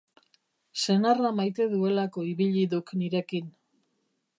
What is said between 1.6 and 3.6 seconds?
duelako ibili duk nirekin.